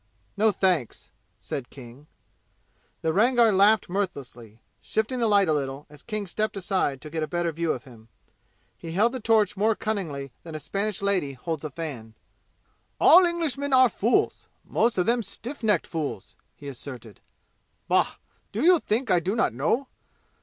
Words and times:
"No, 0.35 0.51
thanks!" 0.51 1.11
said 1.39 1.69
King. 1.69 2.07
The 3.03 3.13
Rangar 3.13 3.51
laughed 3.51 3.87
mirthlessly, 3.87 4.57
shifting 4.79 5.19
the 5.19 5.27
light 5.27 5.47
a 5.47 5.53
little 5.53 5.85
as 5.91 6.01
King 6.01 6.25
stepped 6.25 6.57
aside 6.57 6.99
to 7.01 7.09
get 7.11 7.21
a 7.21 7.27
better 7.27 7.51
view 7.51 7.71
of 7.71 7.83
him. 7.83 8.09
He 8.75 8.93
held 8.93 9.11
the 9.11 9.19
torch 9.19 9.55
more 9.55 9.75
cunningly 9.75 10.31
than 10.41 10.55
a 10.55 10.59
Spanish 10.59 11.03
lady 11.03 11.33
holds 11.33 11.63
a 11.63 11.69
fan. 11.69 12.15
"All 12.99 13.27
Englishmen 13.27 13.73
are 13.73 13.89
fools 13.89 14.47
most 14.65 14.97
of 14.97 15.05
them 15.05 15.21
stiff 15.21 15.61
necked 15.61 15.85
fools," 15.85 16.35
he 16.55 16.67
asserted. 16.67 17.21
"Bah! 17.87 18.13
Do 18.51 18.63
you 18.63 18.79
think 18.79 19.11
I 19.11 19.19
do 19.19 19.35
not 19.35 19.53
know? 19.53 19.87